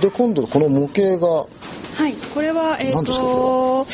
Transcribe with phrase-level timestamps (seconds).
[0.00, 3.86] はいで今度この模型がはいこれはえっ、何ですかと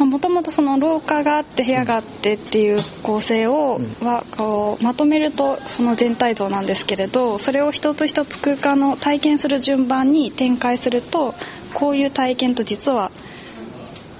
[0.00, 11.34] もともとその廊下があって部屋があってっていう構成を、はこうまとめるとその全体像なんですけれどそれを一つ一つ空間の体験する順番に展開すると
[11.74, 13.12] こういう体験と実は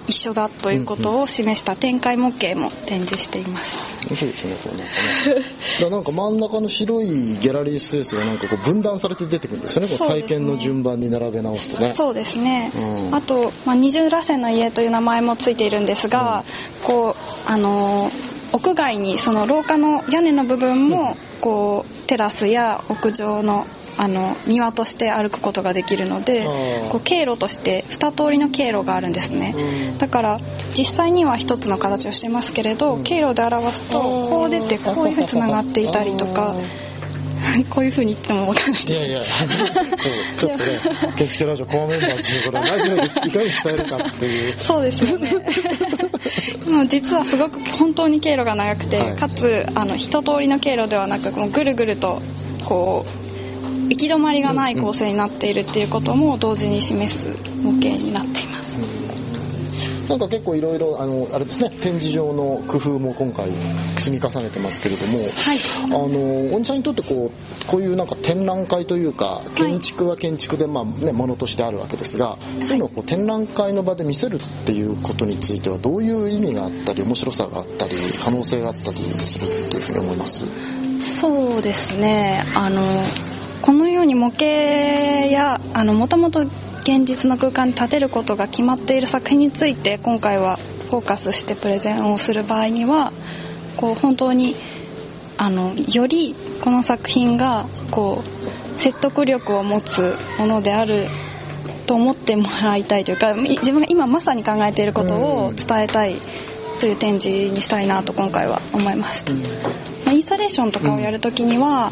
[0.06, 3.94] 一緒だということを示した展開模型も展示しています。
[4.04, 4.92] そうですねこうなんか
[5.40, 5.44] ね
[5.80, 7.06] だなんか真ん中の白い
[7.38, 9.88] ギャラリースペースがなんかこう分断されて出てくるんですよね。
[9.88, 11.94] こう体験の順番に並べ直すとね。
[11.94, 13.14] そうですね、うん。
[13.14, 16.44] あと、まあ、二重らせんの家という名前もついているんですが、
[16.82, 17.16] こ
[17.46, 23.66] うあのー屋外にその廊下の屋根の部分もこうテラスや屋上の
[23.96, 26.44] あの庭として歩くことができるので
[26.90, 29.98] こう経路として2通りの経路があるんですね、うん。
[29.98, 30.40] だから
[30.76, 36.54] 実際には1つの形をしてますけれど、経路で表すとこう出てこういうふうにつながっていたりとか
[37.70, 38.84] こういうふうに言っても分かんない。
[38.84, 39.22] ですいやいや。
[39.24, 44.56] そうちょっとね 建築ラジオコアメンバーというこれラジオでいかに伝えるかっていう。
[44.58, 45.32] そうですよね。
[46.68, 49.16] もう実はすごく本当に経路が長くて、はい。
[49.16, 52.22] かつあの一通りの経路ではなくもうぐるぐると
[52.64, 53.23] こう
[53.88, 57.28] 行き止まりがない構成になっているっていうことも同時に示す
[57.62, 58.78] 模型になっています、
[60.08, 61.70] なんか結構いろいろあのあれですね。
[61.70, 63.50] 展示場の工夫も今回
[63.96, 65.58] 積み重ねてますけれども、はい。
[65.84, 77.92] あの御社にとってこうこういうなんか展覧会というか建築は建築でまあねものとしてあるわけですが、そういうのをこう展覧会の場で見せるっていうことについてはどういう意味があったり面白さがあったり
[78.24, 80.44] 可能性があったりするっていうふうに思います？
[81.04, 82.42] そうですね。
[82.54, 82.82] あの
[83.64, 86.40] このように模型やもともと
[86.82, 90.58] 現実の空間に立てることが決まっている作品について今回は
[90.90, 93.10] フォーカスしてプレゼンをする場合には
[93.78, 94.54] こう本当に
[95.38, 101.06] あのよりこの作品がこう説得力を持つものである
[101.86, 106.16] と思ってもらいたいというか自分が今まさに考えていることを伝えたい
[106.80, 109.32] という展示にしたいなと今回は思いました、
[110.44, 111.90] レーションとかをやるときには、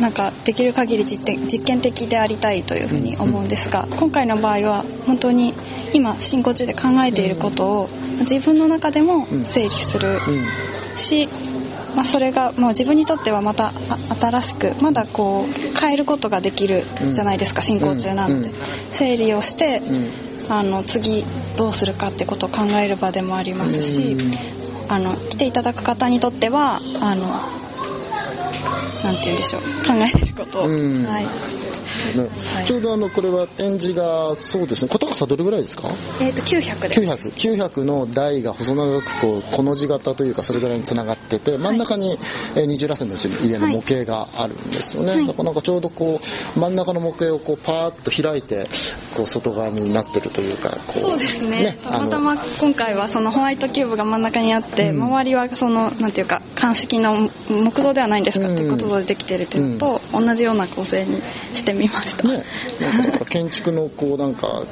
[0.00, 5.54] なんかできる限り実験実験的でありたいというふうに思うんですが、今回の場合は本当に
[5.92, 7.88] 今進行中で考えていることを
[8.20, 10.18] 自分の中でも整理する
[10.96, 11.28] し、
[11.94, 16.82] まあ、それが、まあ、自分にとってはまたあ新しくまだこう変えることができる
[17.12, 18.54] じゃないですか、進行中なので、うん
[18.92, 19.80] 整理をして、
[20.50, 21.24] あの次
[21.56, 24.16] どうするかってことを考える場でもありますし、
[24.88, 27.61] あの来ていただく方にとってはあの
[29.12, 29.62] なんて言うんでしょう。
[29.62, 30.62] 考えてること。
[30.62, 31.04] を、うん。
[31.04, 31.24] はい。
[31.24, 31.30] ね。
[32.66, 34.88] ちょうどあのこれは展示がそうですね。
[34.88, 35.88] 小高さどれぐらいですか？
[36.20, 37.28] えー、と900です。
[37.28, 42.16] 900 900の台が細長くこうこの字型というかそれぐらいにつながってて真ん中に
[42.56, 45.26] えー二重らせんの家の模型があるんですよね、はい。
[45.26, 46.20] だからなんかちょうどこ
[46.56, 48.66] う真ん中の模型をこうパーッと開いて
[49.14, 51.76] こう外側になってるというかこそうですね。
[51.84, 61.20] たまたま今回はそのホワイトキューブが真ん中にあって、周りはそのなんていうか鑑識の木造ではないんですかっていうことでできてるというのと、同じような構成に
[61.54, 62.44] してみました、ね。
[62.80, 64.64] なんか建築のこうなんか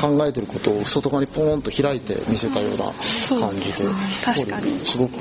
[0.00, 3.90] 考えてることを外側にポーンと開いて見せたような感じで、そうですね。
[4.24, 4.86] 確かに。
[4.86, 5.18] すごく。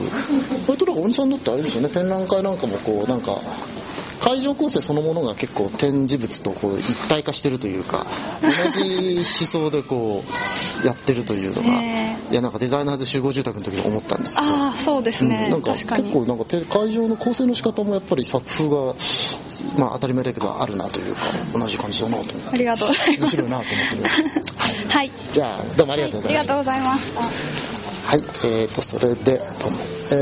[0.65, 1.89] これとら大西さんにとってあれですよね。
[1.89, 3.39] 展覧会なんかもこうなんか
[4.27, 8.05] 会場構成そのものが結構展示物とこう一体化してるというか
[8.41, 10.21] 同じ思想でこ
[10.83, 18.93] うやってるというのが、へいやなんかデザイナーズ集合住宅の時に思ったんですけどああそうですね、うんなんか結構なんかて会場の構成の仕方もやっぱり作風が
[19.79, 21.21] まあ当たり前だけどあるなというか
[21.53, 22.49] 同じ感じだなと思って。
[22.49, 23.19] ありがとうございます。
[23.19, 25.11] 面白いなと思ってはい はい。
[25.31, 26.53] じゃあどうもありがとうございました。
[26.57, 27.76] ありがとうございます
[28.07, 29.37] はい、えー、とそれでえ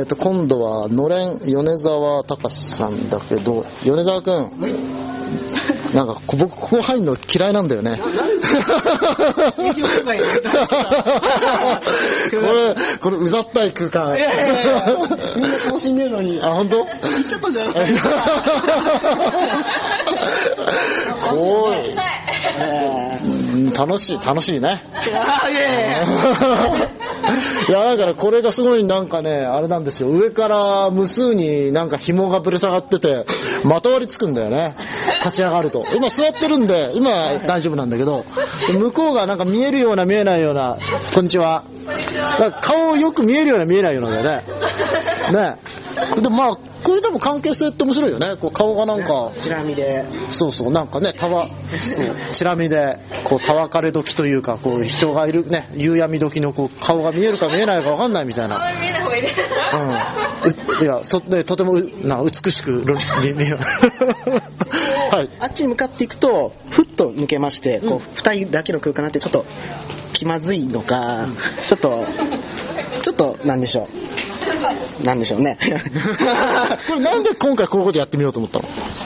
[0.01, 4.51] ー、と今度はのれん米沢隆さんだけど米沢くん。
[5.93, 7.97] なんかこ僕ここ入るの嫌いなんだよね。
[7.97, 8.03] こ
[12.31, 12.39] れ
[12.99, 14.17] これうざったい空間。
[15.35, 16.39] みんな楽しんでるのに。
[16.41, 16.77] あ本当？
[16.79, 16.87] 行っ
[17.29, 17.71] ちゃったんじゃな
[20.65, 21.77] いおい。
[23.53, 24.81] うん楽しい楽しいね。
[24.93, 25.49] あ
[27.67, 30.09] いやだからこれがすごいなんかねあれなんですよ。
[30.09, 33.25] 上から無数になんか紐がぶら下がってて
[33.63, 34.75] まとわりつくんだよね。
[35.23, 35.85] 立ち上がると。
[35.93, 38.25] 今座ってるんで今は大丈夫なんだけど。
[38.67, 40.77] で向こうがなんか見えるような見えないような
[41.13, 41.63] こんにちは。
[42.37, 44.43] だから顔よく見えるような見えないようなんだよね。
[45.31, 45.55] ね。
[46.21, 48.35] でまあこれでも関係性って面白いよね。
[48.39, 49.31] こう顔がなんか。
[49.39, 50.05] チラ見で。
[50.29, 50.71] そうそう。
[50.71, 51.49] なんかねたわ
[51.81, 52.15] そう。
[52.31, 58.71] チラ見でこうたわかれ時というかこう人がいるね夕闇時のこう顔が見えるか見えないか分かんないみたいな。
[58.79, 59.29] 見えない方がいいね。
[59.73, 60.81] うん。
[60.81, 63.57] ういやそでとてもうな美しくろ見見え
[65.09, 65.29] はい。
[65.39, 69.43] あっちに向かっていくとふっと抜けましてこう2人だけの空間になってちょっと
[70.13, 71.27] 気まずいのか、
[71.67, 72.05] ちょっと
[73.01, 74.04] ちょっとなんでしょう
[75.03, 75.57] なんでしょうね。
[76.87, 78.65] これなんで今回こういうことやってみようと思ったの？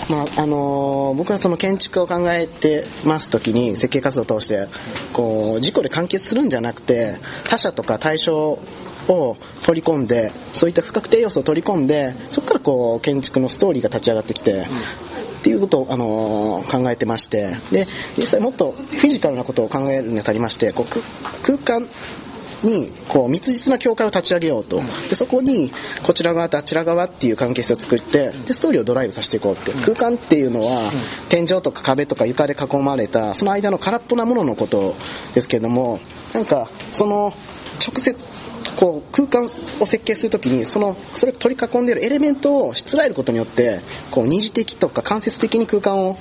[0.10, 4.68] まああのー僕はその建築を考えてます時に設計活動を通して
[5.12, 7.18] こう事故で完結するんじゃなくて
[7.50, 8.60] 他者とか対象
[9.08, 21.02] を取り込んでそういった不確定要素を取り込んでそこからこう建築のストーリーが立ち上がってきて、っていうことを、あのー考えてましてで実際もっとフィジカルなことを考えるにあたりましてこうく
[21.42, 21.88] 空間
[22.64, 24.82] にこう密実な境界を立ち上げようと。
[25.10, 25.72] でそこに
[26.04, 29.72] こちら側とあちら側っていう関係性を作ってでストーリーをドライブさせていこうって。
[29.80, 30.92] 空間っていうのは
[31.30, 34.96] 天井とか壁とか床で囲まれたその間の空っぽなもののこと
[35.34, 36.00] ですけれども
[36.34, 37.34] なんかその
[37.80, 38.16] 直接
[38.76, 39.44] こう空間
[39.80, 46.18] を設計するときにそのそれを取り囲んでいるエレメントをしつらえることによってこう二次的とか間接的に空間を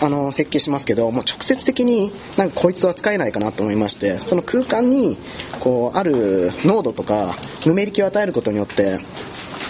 [0.00, 5.16] あの設計しますけどもう直接的になんかこいつは使えないかなと思いましてその空間に
[5.60, 8.98] こうある濃度とかぬめり気を与えることによって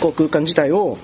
[0.00, 0.98] こう空間自体を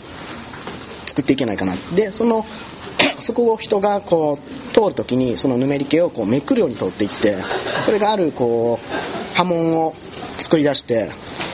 [1.07, 1.75] 作っていけないかな。
[1.95, 2.47] でその
[3.21, 7.37] そこを人がこう通るときにそのぬめり気をこうめくるように通っていって
[7.83, 9.95] それがあるこう波紋を
[10.39, 11.11] 作り出して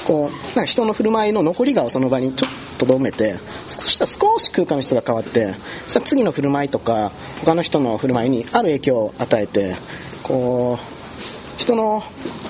[0.06, 3.36] こうなんか人の振る舞いの残りがをその場にちょっとどめて
[3.68, 5.54] そしたら少し空間の質が変わって
[5.88, 9.76] そ次の振る舞いとか他の人の振る舞いにある影響を与えて
[10.22, 12.02] こう人の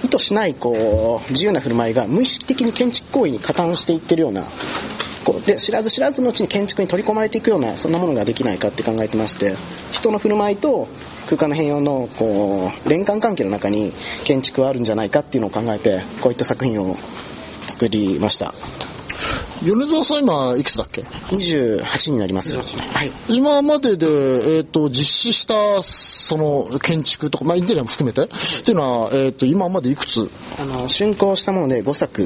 [0.04, 4.44] 意図しないこう自由な振る舞いが無意識的に建築行為に加担していってるような
[5.24, 9.54] こうで知らず知らずのうちに建築に取り込まれていくようなそんなものができないかって考えてまして
[9.92, 10.88] 人の振る舞いと
[11.26, 13.92] 空間の変容のこう連関関係の中に
[14.24, 16.96] 建築はあるんじゃないかっていうのを考えてこういった作品を
[17.66, 18.54] 作りました。
[19.62, 22.56] 米沢さん今いくつだっけ？28になります。
[22.56, 23.10] はい。
[23.28, 24.06] 今までで、
[24.58, 28.22] えっと実施したその建築とか、まあ、インテリアも含めて？
[28.24, 28.26] っ
[28.64, 30.28] ていうのは、えっと今までいくつ、ね、
[30.60, 32.22] あの竣工したもので5作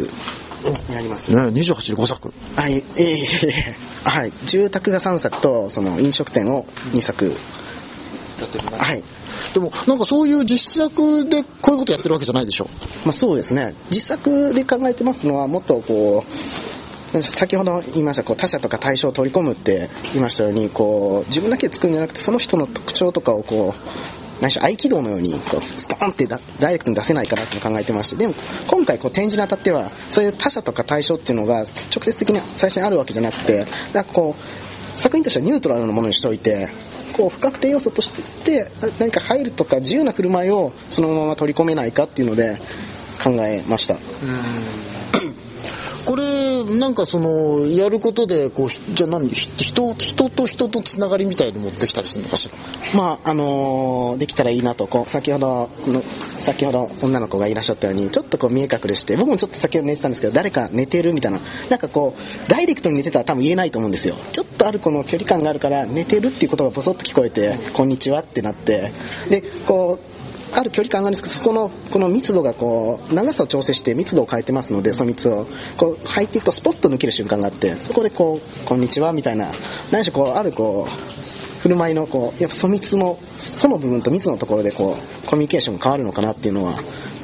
[0.88, 1.32] になります。
[1.32, 2.32] 28で5作。
[2.56, 7.32] はい、ええ はい、住宅が3作とその飲食店を2作。
[8.76, 9.02] はい。
[9.55, 12.69] でもなんかそういう実作でこういうことやってるわけじゃないでしょ？
[13.05, 13.75] まあ、そうですね。
[13.90, 16.32] 実作で考えてますのはもっとこう
[17.20, 26.38] 先ほど言いましたこう他者とか対象を取り込むって言いましたようにこう自分だけで作るんじゃなくてその人の特徴とかをこう何しろ合気道のようにこうストーンってダ
[26.70, 28.34] イレクトに出せないかなって考えてましてでも
[28.66, 31.66] 今回こう展示にあたってはそういう他者とか対象っていうのが直
[32.02, 36.68] 接的に最初にあるわけじゃなくてだからこう作品としてはニュートラルなものにしておいて
[37.12, 38.10] こう不確定要素とし
[38.44, 38.68] て
[38.98, 42.58] 何か入るとか自由な振る舞いをそのまま取り込めないかっていうので
[43.22, 43.94] 考えました。
[43.94, 44.91] うん。
[46.04, 49.50] これなんかそのやることでこうじゃあ何人
[49.94, 49.94] 人
[50.31, 52.50] と人とつながりみたいに持ってきたりするのかし
[52.94, 52.99] ら？
[52.99, 54.87] まああのーできたらいいなと。
[54.87, 56.02] こう先ほどの
[56.37, 61.40] 先ほど女の子がいらっしゃったようにちょっとこう見え隠れして僕もちょっと先ほど寝てたんですけど誰か寝てるみたいな。
[61.70, 64.16] なんかこうダイレクトに寝てたら多分言えないと思うんですよ。
[64.32, 68.93] ちょっとあるこの距離感があるから寝てるっていうことがボソッと聞こえて「こんにちは」ってなって。
[69.31, 70.11] でこう
[70.54, 79.48] ある距離感があるんですけどそこのこの密度がこう長さを調整して密度を変えてますのでその密をこう入っていくとスポッと抜ける瞬間があってそこでこう「こんにちは」みたいな
[79.91, 86.74] 何しろこうあるこう振る舞いのこうやっぱ粗密の素の部分と密のところでこうコミュニケーションが変わるのかなっていうのは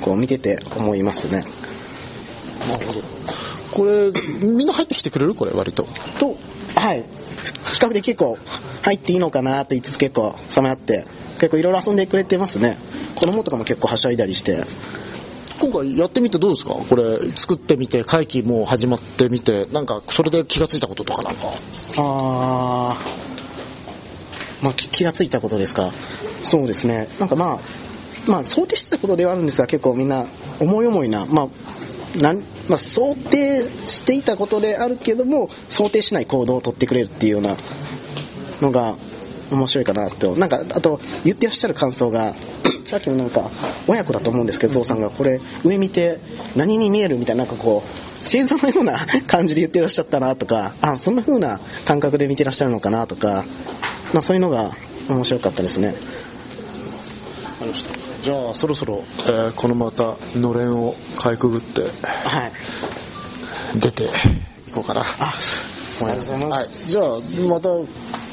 [0.00, 1.44] こう見てて思いますね。
[2.68, 3.00] なるほど。
[3.72, 5.34] これみんな入ってきてくれる？
[5.34, 5.86] これ割と。
[6.18, 6.36] と
[6.74, 7.04] はい。
[7.72, 8.38] 比較的結構
[8.82, 12.76] 入っていいのかなと言いつつ結構さまよって結構いろいろ遊んでくれてますね
[13.18, 14.62] 子供とかも結構はしゃいだりして。
[15.60, 16.74] 今回やってみてどうですか？
[16.74, 21.48] これ作ってみて会期も始まってみてなんかそれで気がついたこととかなんか。
[21.96, 24.64] あー。
[24.64, 25.92] まあ気気がついたことですか？
[26.44, 27.08] そうですね。
[27.18, 27.58] なんかま
[28.26, 30.26] あまあ想定してたことではあるんですが結構みんな
[30.60, 31.48] 思い思いなまあ
[32.18, 37.56] なんまあ、想定していたことであるけども想定しない行動を取ってくれるっていうような
[38.60, 38.96] のが
[39.50, 40.36] 面白いかなと。
[40.36, 42.34] なんかあと言ってらっしゃる感想が
[42.88, 43.50] さっきのなんか
[43.86, 46.18] 親子だと思うんですけど父さんがこれ上見て
[46.56, 48.96] 何に見えるみたいななんかこう星座のような
[49.28, 53.44] 感じで言ってらっしゃったなとかあそんな風な感覚で見てらっしゃるのかなとか、
[54.14, 54.72] まあ、そういうのが
[55.06, 55.94] 面白かったですね。
[58.22, 61.86] じゃあそろそろ、えーこのまたのれんをかいくぐっては
[62.46, 62.52] い。
[63.78, 64.06] 出てい
[64.72, 65.02] こうかな。
[65.02, 65.34] あ
[66.00, 66.62] りがとうございます。
[66.62, 67.68] はい、じゃあまた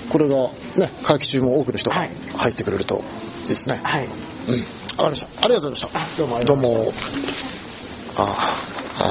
[0.10, 0.36] これが
[0.78, 2.12] ね会期中も多くの人がはい。
[2.38, 3.04] 入ってくれると
[3.44, 4.08] いいですね、はい
[4.48, 5.46] うん、わかりました。
[5.46, 6.18] ありがとうございました。
[6.18, 6.94] どうもどうも。
[8.18, 8.38] あ
[9.00, 9.04] あ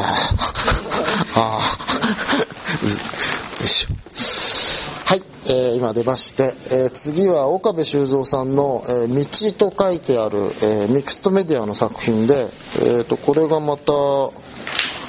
[1.34, 1.60] ああ
[2.86, 2.90] よ
[3.64, 3.94] いしょ。
[5.06, 12.48] はい、えー今出まして、えー次は岡部修造さんの「えー道」と書いてある、えーミクストメディアの作品で、
[12.78, 13.92] えー、とこれがまた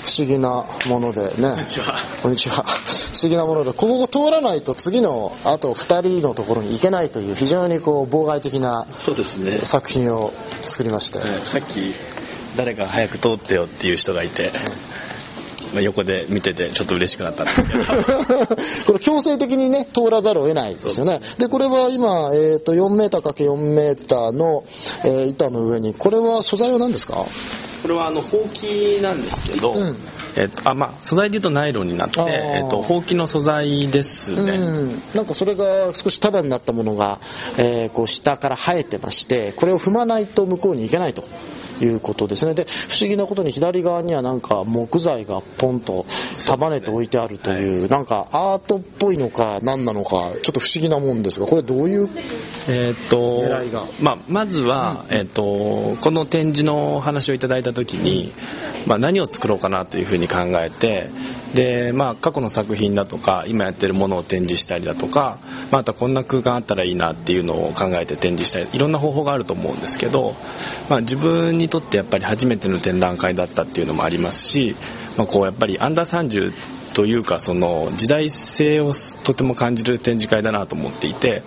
[0.05, 1.29] 不思議なものでね。
[2.21, 2.63] こんにちは。
[2.63, 2.84] 不
[3.21, 11.27] 思議なものでここを通らないと次のあと2人のところに行けないという非常にこう妨害的な作品を作りまして、はい。
[11.41, 11.93] さっき
[12.57, 14.51] 誰か早く通ってよっていう人がいて、
[15.73, 17.43] まあ、横で見ててちょっと嬉しくなった。
[17.43, 17.83] んですけど
[18.87, 21.19] これ強制的にね通らざるを得ないですよね。
[21.37, 24.63] でこれは今、えー、と 4m×4 メーターの、
[25.03, 27.25] えー板の上にこれは素材は何ですか？
[27.85, 29.95] これはあのほうきなんですけど、ん。
[30.35, 37.21] えっとあまあ、素材でいうとナイロンになって、えっと、ほうきの素材ですね、うん、なんかそれが少し束になったものが、
[37.57, 41.23] えーこう下から生えてましてこれを踏まないと向こうに行けないと
[41.81, 42.53] いうことですね。
[42.53, 46.05] で不思議なことに左側にはなんか木材がポンと
[46.45, 52.09] 束ねて置いてあるというなんかアートっぽいのか何なのかちょっと不思議なもんですがこれどういう
[52.67, 58.33] えーっと狙いがまあ、まずは、えーっとこの展示のお話をいただいた時に、
[58.85, 61.09] まあ、何を作ろうかなというふうに考えて
[61.53, 65.39] で、まあ、過去の作品だとか今やってるものを展示したりだとか、
[65.71, 70.35] まあ、あとはこんな空間あったらいいなっていうのを考えて展示したりいろんな方法があると思うんですけど、
[70.89, 74.75] まあ、自分にとってやっぱり初めての展覧会だったっていうのもありますし、
[75.17, 76.53] まあ、こうやっぱりアンダー30
[76.93, 78.93] というかその時代性を
[79.23, 81.41] とても感じる展示会だなと思っていて。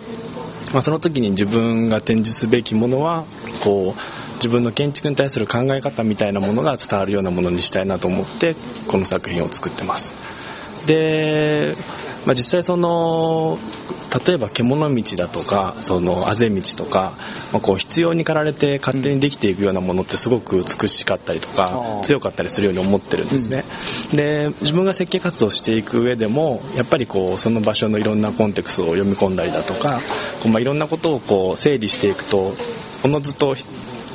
[0.73, 3.25] まあ、その時に自分が展示すべきものは
[3.63, 8.55] こう自分の建築に対する考え方みたいなものが伝わるようなものにしたいなと思って
[8.87, 10.15] この作品を作ってます。
[10.87, 11.75] で、
[12.25, 13.59] まあ、実際その
[14.27, 17.12] 例えば獣道だとかそのあぜ道とか、
[17.53, 23.65] まあ、こう必要に駆られて勝手にできていくようなものってすごく美しかったりとか強かったりするように思ってるんですね、
[24.12, 30.00] で自分が設計活動をしていく上でもやっぱりこうその場所のいろんなコンテクストを読み込んだりだとか
[30.43, 32.55] こう、まあ、いろんなことをこう整理していくと
[33.05, 33.55] おのずと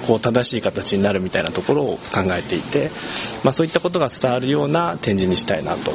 [0.06, 2.90] こう正しい形になるみたいなところを考えていて、
[3.44, 5.92] まあ、そういったことが伝わるような展示にしたいなと。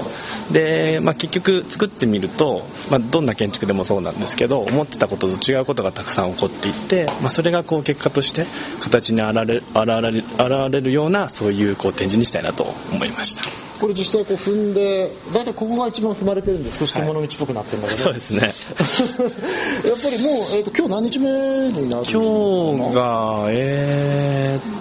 [0.52, 8.44] で、まあ、結局作ってみると、まあ、どんな建築でもそうなんですけど思ってたことと違うことがたくさん起こっていって、まあ、それがこう結果として
[8.80, 9.64] 形に現れ現
[10.02, 13.67] れ現れるようなそういうこう展示にしたいなと思いました。
[13.80, 18.40] これ実際こう踏んで大体ここが一番踏まれてるんで少し獣道っぽくなってるんだけど、そうですね。
[19.88, 21.30] やっぱりもう、えー、と今日何日目
[21.70, 24.72] になる今日がえーっ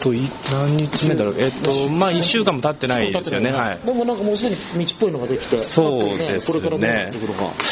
[0.00, 1.34] とい何日目だろう？
[1.38, 3.52] えーっとまあ1週間も経ってないですよね。
[3.52, 3.78] はい。
[3.86, 6.60] でもなんかもうすでに道っぽいのができてそうですね。
[6.60, 7.64] これからどうなって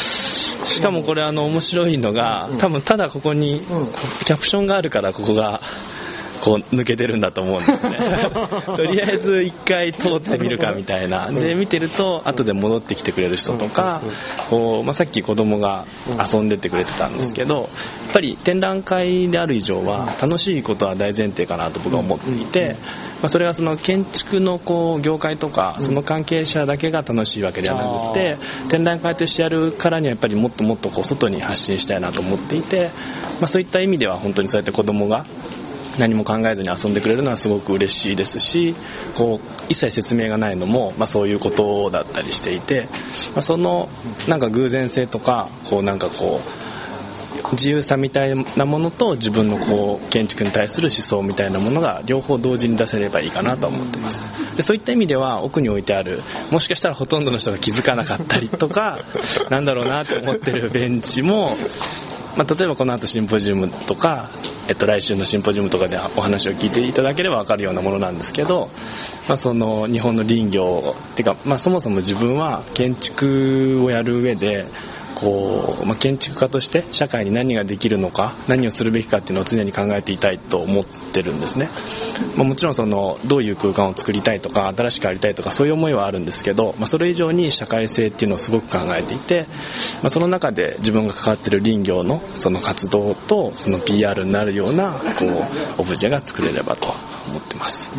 [0.65, 3.61] しかもこれあの面白いのが多分ただここに
[4.25, 5.61] キャプションがあるからここが
[6.43, 7.97] こう抜けてるんだと思うんですね。
[8.75, 11.31] とりあえず一回通ってみるかみたいな。
[11.31, 14.01] で見てると後で戻ってきてくれる人とか
[14.49, 15.85] こう、まあ、さっき子供が
[16.19, 17.67] 遊んでてくれてたんですけどやっ
[18.11, 22.75] ぱり展覧会である以上は楽しいことは大前提かなと僕は思っていて。
[23.23, 32.89] まあ、それはその建築のこう業界とかその関係者だけが楽しいわけではなくて展覧会としてやるからにはやっぱりもっともっとこう外に発信したいなと思っていて、
[33.39, 35.25] まあ、そういった意味では本当にそうやって子供が
[35.97, 38.75] 何も考えずに遊んでくれるのはすごく嬉しいですし
[39.15, 42.87] こう一切説明がないのも、まあ、そういうことだったりしていて、
[43.33, 43.89] まあ、その
[44.27, 46.73] なんか偶然性とかこうなんかこう
[47.53, 54.27] 自由さみたいなものと自分のこう建築に対する思想みたいなものが両方同時に出せればいいかなと思ってます。
[54.55, 56.21] でそういった意味では奥に置いてある
[56.51, 58.99] もしかしたらほとんどの人が気づかなかったりとか
[59.49, 61.55] なんだろうなって思ってるベンチも
[62.35, 64.29] まあ、例えばこの後シンポジウムとか、
[64.67, 68.69] えっと、来週のシンポジウムとかでお話を聞いていただければ分かるようなものなんですけど、
[69.27, 74.65] まあ、その日本の林業っていうか、まあ、そもそも自分は建築をやる上で
[75.15, 81.69] こう、まあ、建築家として社会に何ができるのか何をするべきかっていうのを常に考えていたいと思ってるんですね、
[82.35, 89.45] まあ、もちろんそのどういう空間を作りたいとか新しくありたいとかそういう思いはあるんですけど、まあ、それ以上に社会性っていうのをすごく考えていて、
[90.01, 95.25] まあ、その中で自分が関わってる林業のその活動とその PR になるようなこ
[95.77, 96.93] うオブジェが作れればと
[97.27, 97.91] 思ってます、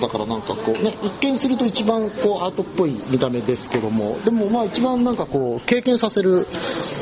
[0.00, 6.44] だからなんかこうね一見すると一番こうアートっぽい見た目ですけどもでもまあ一番なんかこう経験させる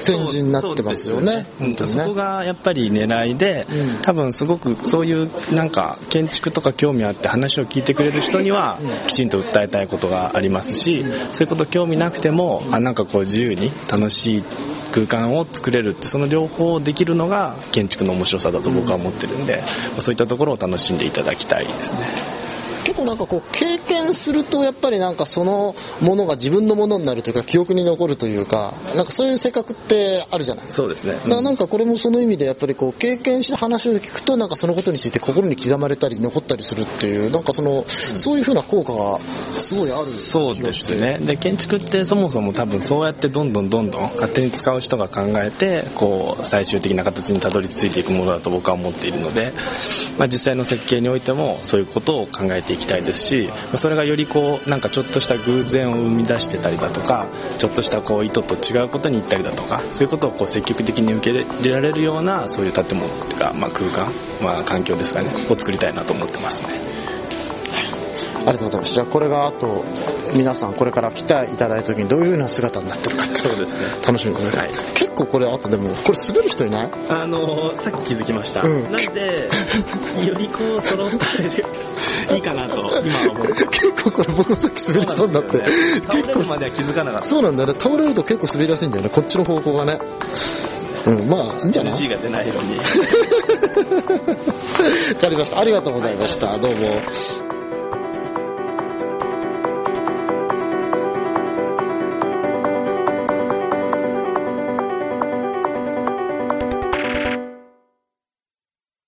[0.06, 1.46] 展示になってますよね。
[1.58, 2.02] 本当にね。
[2.02, 3.66] そこがやっぱり狙いで、
[4.02, 14.44] 多分すごくそういうなんか建築とか興味あって話を聞いてくれる人にはきちんと訴えたいことがありますし、そういうこと興味なくてもあなんかこう自由に楽しい
[14.92, 19.62] 空間を作れるってその両方できるのが建築の面白さだと僕は思ってるんで、
[19.98, 22.00] そういったところを楽しんでいただきたいですね。
[22.90, 31.12] 結構なんかこう経験するとやっぱりなんかそのものが自分のものになるというか記憶に残るというかなんかそういう性格ってあるじゃないそうですね。
[31.12, 39.20] だからなんかこれもその意味でやっぱりこう経験して話を聞くとなんかそのことについて心に刻まれたり残ったりするっていうなんかそのそういうふうな効果が
[39.54, 40.04] すごいある。
[40.06, 41.18] そうですね。
[41.20, 49.52] で建築ってそもそも多分そうやってどんどんどんどん勝手に使う人が考えてこう最終的な形にたどり着いていくものだと僕は思っているので、
[50.18, 66.89] まあ、実際の設計においてもそういうことを考えていきたいですしそれがよりこうなんかちょっとした偶然を生み出してたりだとかちょっとしたこう意図と違うことに行ったりだとかそういうことをこう積極的に受け入れられるようなそういう建物とか、まあ、空間、まあ、環境ですかねを作りたいなと思ってますね。
[68.46, 69.84] ありがとうございますじゃあこれがあと
[70.34, 73.34] 皆さんこれから来ていただいた時にどういうふうな姿になってるかって。
[73.34, 73.80] そうですね。
[74.06, 74.70] 楽しみですね、はい。
[74.94, 76.90] 結構これあとでもこれ滑る人いない？
[77.08, 78.82] あのさっき気づきました、うん。
[78.84, 79.48] なんで
[80.26, 81.48] よりこう揃ったで
[82.34, 85.66] いいかなと今は思って結構これ僕もさっき滑りそうになって、ね。
[86.06, 87.26] 倒結構までは気づかなかった。
[87.26, 87.74] そうなんだよね。
[87.78, 89.10] 倒れると結構滑りやすいんだよね。
[89.10, 90.00] こっちの方向がね。
[91.06, 91.28] うん。
[91.28, 92.76] まあいいんじゃない？NG が出ないように。
[95.14, 95.58] わかりました。
[95.58, 96.56] ありがとうございました。
[96.58, 97.02] どうも